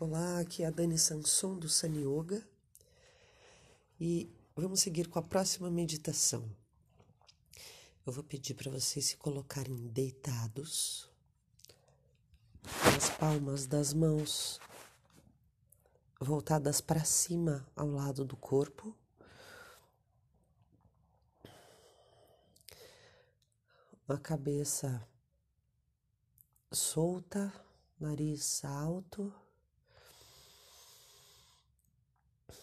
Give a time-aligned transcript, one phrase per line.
[0.00, 2.48] Olá, aqui é a Dani Sanson do Sun Yoga
[3.98, 6.48] e vamos seguir com a próxima meditação.
[8.06, 11.10] Eu vou pedir para vocês se colocarem deitados,
[12.96, 14.60] as palmas das mãos
[16.20, 18.96] voltadas para cima ao lado do corpo.
[24.06, 25.04] A cabeça
[26.70, 27.52] solta,
[27.98, 29.34] nariz alto.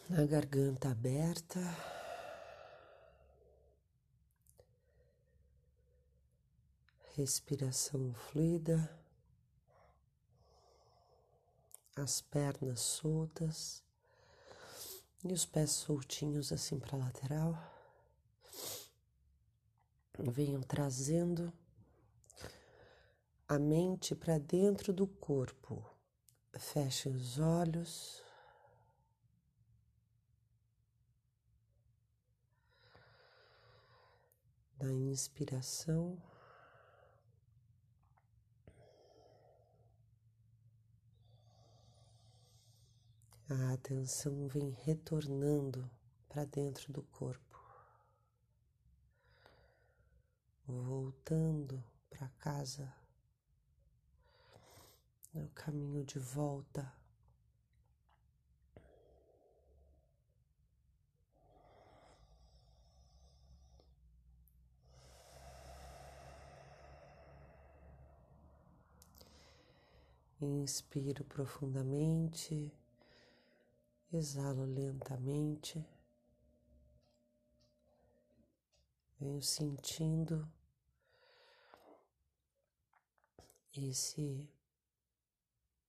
[0.09, 1.59] A garganta aberta.
[7.15, 8.93] Respiração fluida,
[11.95, 13.81] as pernas soltas
[15.23, 17.57] e os pés soltinhos assim para lateral.
[20.19, 21.53] Venham trazendo
[23.47, 25.85] a mente para dentro do corpo.
[26.57, 28.24] Feche os olhos.
[34.85, 36.21] Na inspiração.
[43.49, 45.89] A atenção vem retornando
[46.27, 47.59] para dentro do corpo,
[50.65, 52.93] voltando para casa,
[55.33, 56.91] no caminho de volta
[70.41, 72.69] Inspiro profundamente,
[74.11, 75.83] exalo lentamente.
[79.17, 80.45] Venho sentindo
[83.73, 84.49] esse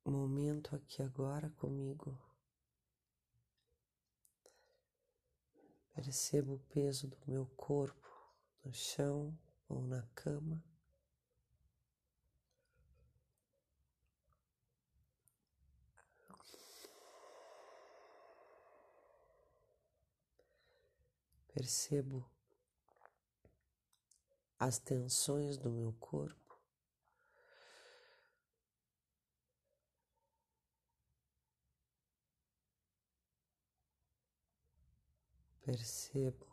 [0.04, 2.16] momento aqui agora comigo.
[5.92, 8.08] Percebo o peso do meu corpo
[8.64, 9.36] no chão
[9.68, 10.62] ou na cama.
[21.56, 22.22] Percebo
[24.58, 26.60] as tensões do meu corpo.
[35.62, 36.46] Percebo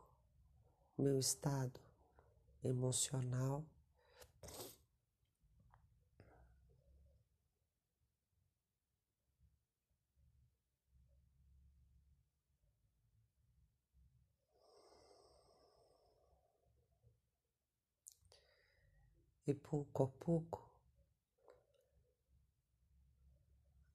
[0.97, 1.81] meu estado
[2.63, 3.65] emocional.
[19.45, 20.73] E pouco a pouco,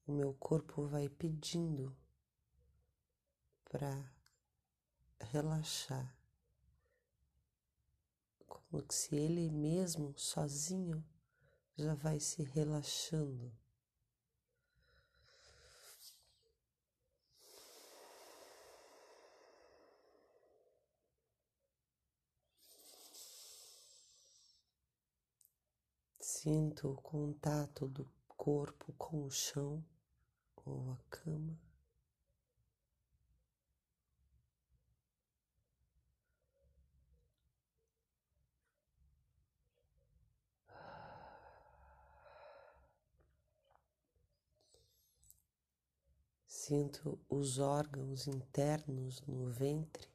[0.05, 1.95] o meu corpo vai pedindo
[3.65, 4.11] para
[5.19, 6.15] relaxar,
[8.45, 11.03] como se ele mesmo, sozinho,
[11.75, 13.51] já vai se relaxando.
[26.41, 29.83] Sinto o contato do corpo com o chão
[30.65, 31.59] ou a cama.
[46.47, 50.07] Sinto os órgãos internos no ventre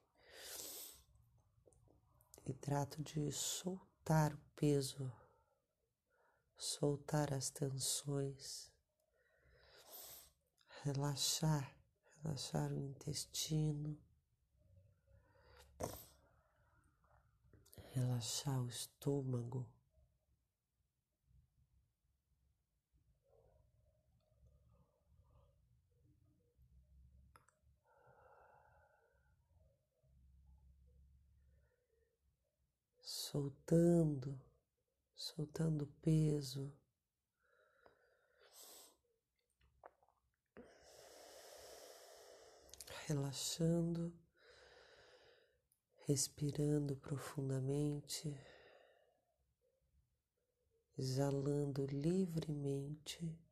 [2.46, 5.12] e trato de soltar o peso
[6.56, 8.70] soltar as tensões,
[10.82, 11.74] relaxar,
[12.22, 13.98] relaxar o intestino,
[17.92, 19.66] relaxar o estômago.
[33.00, 34.43] Soltando
[35.24, 36.70] soltando peso.
[43.06, 44.12] Relaxando,
[46.06, 48.38] respirando profundamente,
[50.98, 53.43] exalando livremente.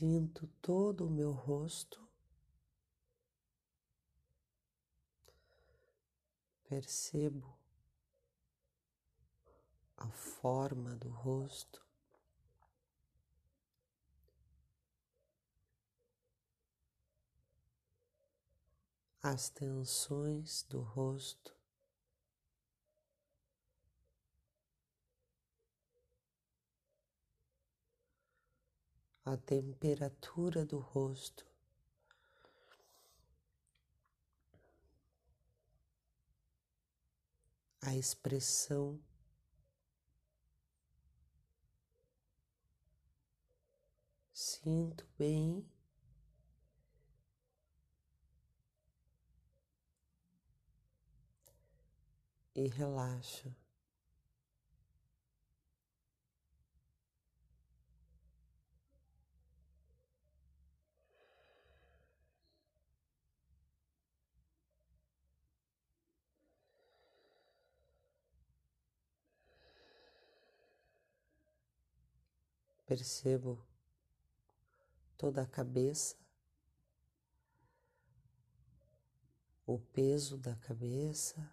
[0.00, 2.02] Sinto todo o meu rosto.
[6.66, 7.54] Percebo
[9.98, 11.86] a forma do rosto.
[19.22, 21.59] As tensões do rosto.
[29.32, 31.46] A temperatura do rosto.
[37.80, 39.00] A expressão
[44.32, 45.64] sinto bem
[52.52, 53.59] e relaxo.
[72.90, 73.64] Percebo
[75.16, 76.16] toda a cabeça,
[79.64, 81.48] o peso da cabeça,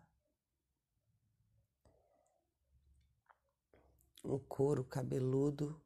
[4.23, 5.79] o couro cabeludo,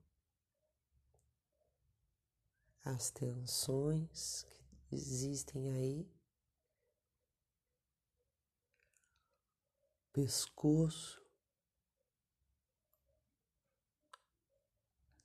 [2.86, 4.46] as tensões
[4.88, 6.10] que existem aí,
[10.14, 11.21] pescoço.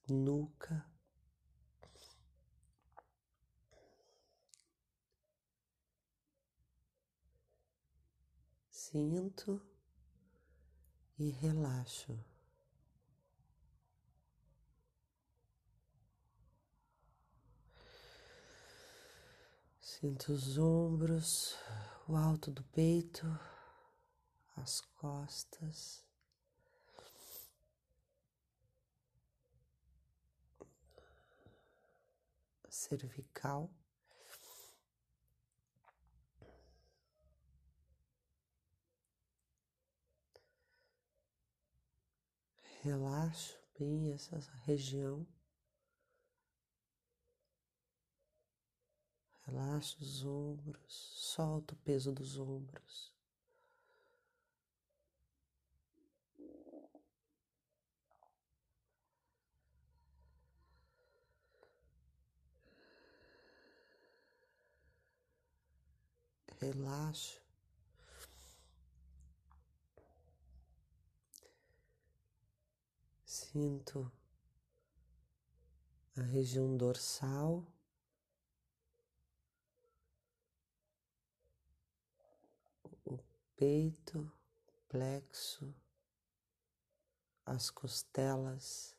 [0.09, 0.85] Nuca,
[8.71, 9.61] sinto
[11.19, 12.19] e relaxo.
[19.81, 21.57] Sinto os ombros,
[22.07, 23.27] o alto do peito,
[24.57, 26.06] as costas.
[32.77, 33.71] Cervical.
[42.83, 45.27] Relaxo bem essa região.
[49.47, 53.16] Relaxa os ombros, solta o peso dos ombros.
[66.61, 67.41] Relaxo.
[73.25, 74.11] Sinto
[76.17, 77.67] a região dorsal,
[83.05, 83.19] o
[83.55, 84.33] peito,
[84.89, 85.75] plexo,
[87.45, 88.96] as costelas.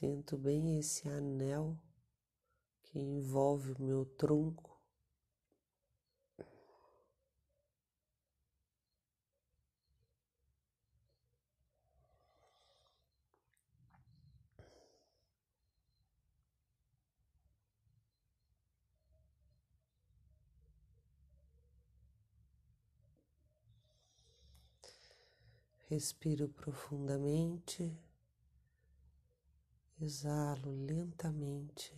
[0.00, 1.78] Sinto bem esse anel
[2.84, 4.80] que envolve o meu tronco.
[25.90, 27.94] Respiro profundamente.
[30.02, 31.94] Exalo lentamente.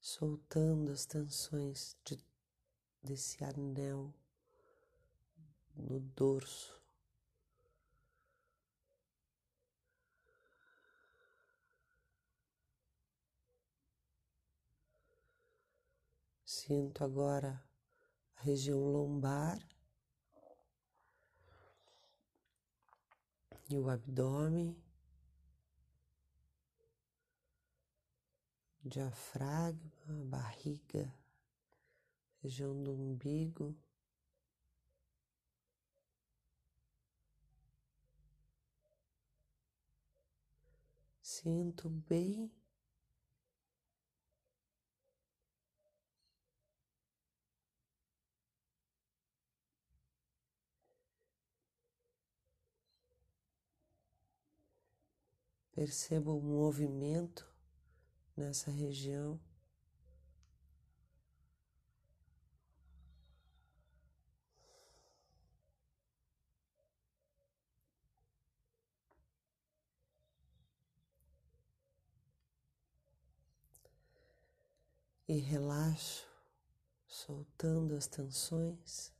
[0.00, 2.18] Soltando as tensões de,
[3.00, 4.12] desse anel
[5.76, 6.79] no dorso.
[16.52, 17.64] Sinto agora
[18.34, 19.56] a região lombar
[23.68, 24.76] e o abdômen,
[28.84, 31.14] diafragma, barriga,
[32.42, 33.78] região do umbigo.
[41.22, 42.50] Sinto bem
[55.80, 57.50] Perceba o movimento
[58.36, 59.40] nessa região.
[75.26, 76.28] E relaxo,
[77.06, 79.10] soltando as tensões.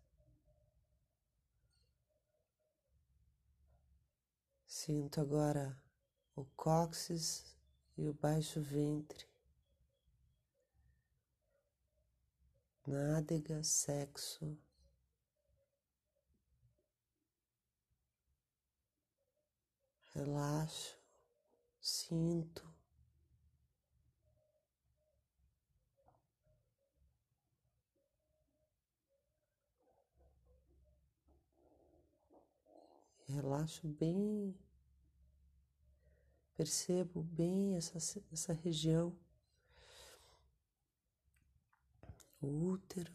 [4.66, 5.89] Sinto agora
[6.40, 7.44] o cóccix
[7.98, 9.26] e o baixo ventre,
[12.86, 14.58] nádega, sexo.
[20.14, 20.98] Relaxo,
[21.80, 22.68] sinto.
[33.28, 34.54] Relaxo bem
[36.60, 39.16] Percebo bem essa, essa região,
[42.38, 43.10] o útero.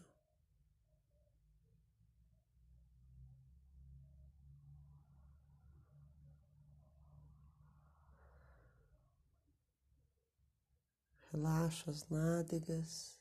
[11.30, 13.16] Relaxo as nádegas,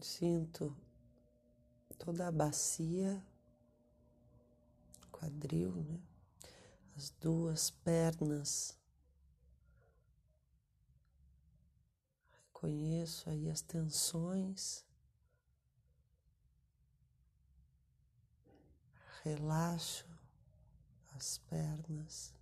[0.00, 0.74] sinto
[1.98, 3.22] toda a bacia,
[5.12, 6.00] quadril, né?
[6.98, 8.76] As duas pernas.
[12.32, 14.84] Reconheço aí as tensões.
[19.22, 20.08] Relaxo
[21.14, 22.34] as pernas.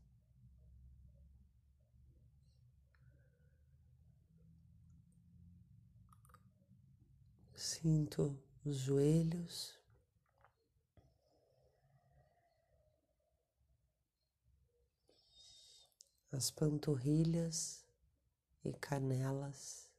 [7.55, 9.79] Sinto os joelhos.
[16.37, 17.83] As panturrilhas
[18.63, 19.91] e canelas.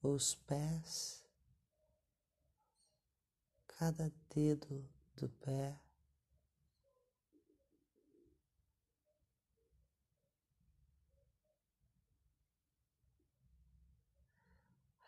[0.00, 1.24] Os pés,
[3.66, 5.80] cada dedo do pé.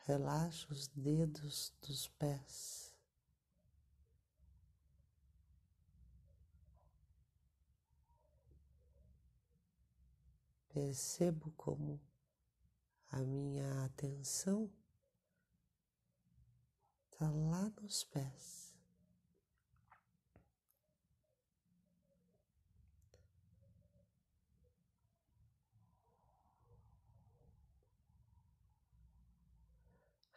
[0.06, 2.94] Relaxa os dedos dos pés.
[10.68, 12.00] Percebo como
[13.08, 14.70] a minha atenção
[17.10, 18.65] está lá nos pés.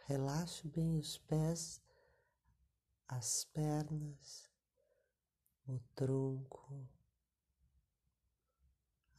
[0.09, 1.79] Relaxe bem os pés,
[3.07, 4.49] as pernas,
[5.67, 6.89] o tronco,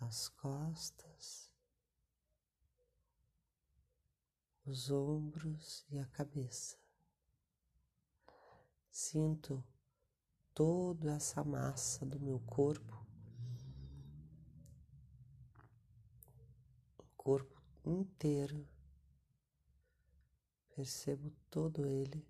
[0.01, 1.49] as costas,
[4.67, 6.77] os ombros e a cabeça.
[8.91, 9.65] Sinto
[10.53, 13.07] toda essa massa do meu corpo,
[16.99, 18.69] o corpo inteiro
[20.81, 22.27] percebo todo ele.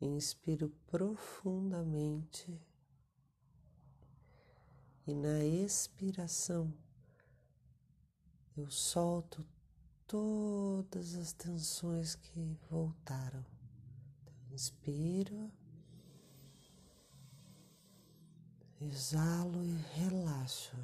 [0.00, 2.60] Inspiro profundamente
[5.06, 6.74] e na expiração
[8.56, 9.46] eu solto
[10.08, 13.46] todas as tensões que voltaram.
[14.22, 15.52] Então, inspiro,
[18.80, 20.76] exalo e relaxo.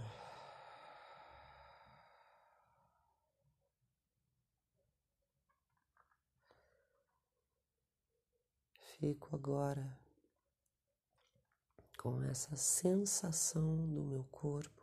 [9.03, 9.99] Fico agora
[11.99, 14.81] com essa sensação do meu corpo.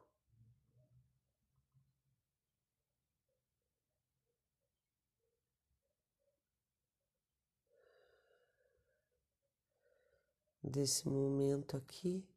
[10.62, 12.28] Desse momento aqui,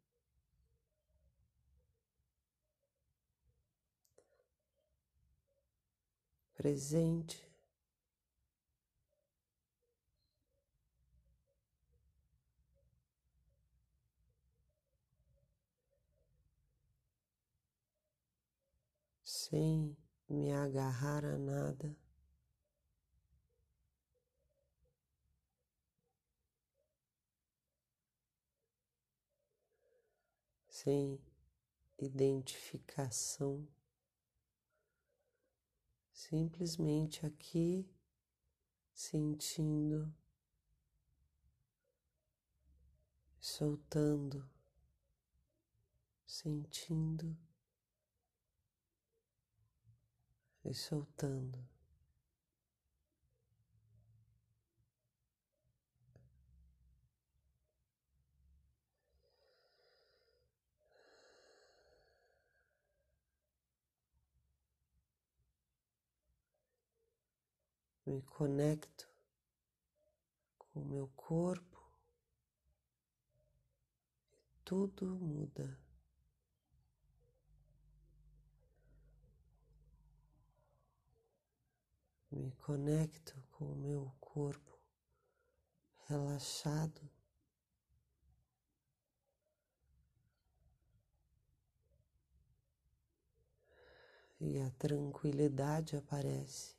[6.55, 7.52] presente.
[19.53, 19.95] Sem
[20.31, 21.95] me agarrar a nada.
[30.67, 31.21] Sem
[31.99, 33.69] identificação,
[36.11, 37.87] simplesmente aqui
[38.95, 40.11] sentindo,
[43.39, 44.51] soltando,
[46.25, 47.37] sentindo
[50.65, 51.73] e soltando.
[68.05, 69.09] me conecto
[70.59, 71.81] com o meu corpo
[74.45, 75.79] e tudo muda.
[82.33, 84.79] Me conecto com o meu corpo
[86.09, 87.09] relaxado.
[94.41, 96.75] E a tranquilidade aparece.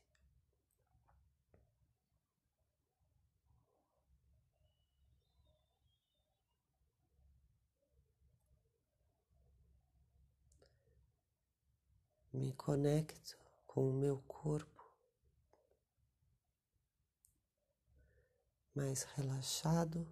[12.33, 14.72] me conecto com o meu corpo
[18.75, 20.07] mais relaxado.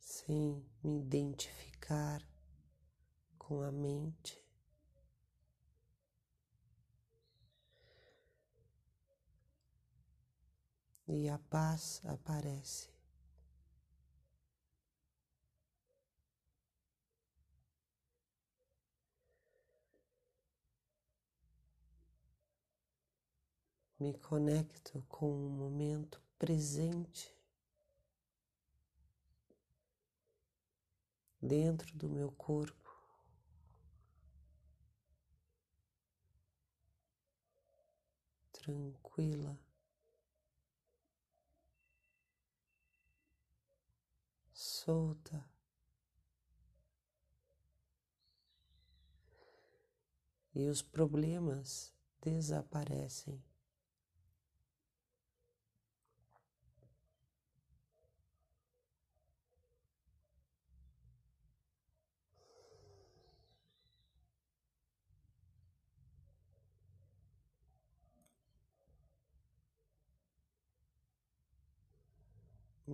[0.00, 2.22] Sem me identificar
[3.38, 4.48] com a mente.
[11.08, 12.97] e a paz aparece.
[23.98, 27.34] Me conecto com o momento presente
[31.40, 32.76] dentro do meu corpo.
[38.52, 39.58] Tranquila.
[44.88, 45.44] solta.
[50.54, 53.47] E os problemas desaparecem.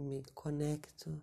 [0.05, 1.21] Me conecto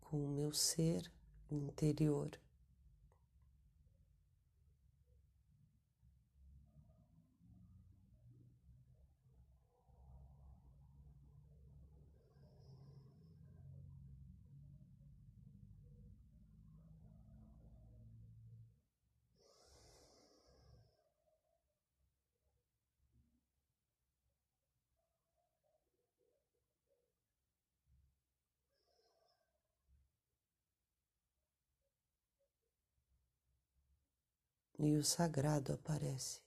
[0.00, 1.10] com o meu ser
[1.50, 2.30] interior.
[34.86, 36.40] E o sagrado aparece.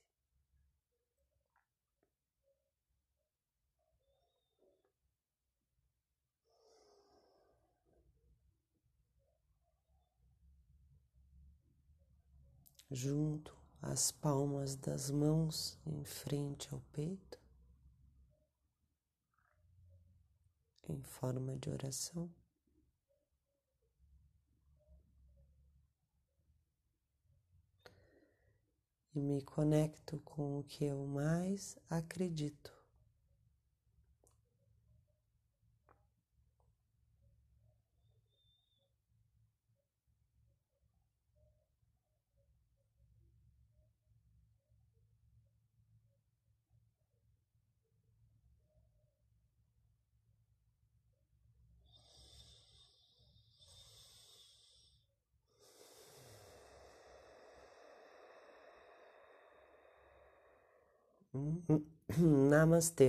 [12.90, 17.38] Junto as palmas das mãos em frente ao peito,
[20.88, 22.28] em forma de oração.
[29.14, 32.79] E me conecto com o que eu mais acredito.
[62.50, 63.08] Namastê.